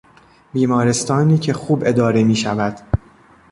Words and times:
بیمارستانی 0.53 1.37
که 1.37 1.53
خوب 1.53 1.83
اداره 1.85 2.23
میشود 2.23 2.79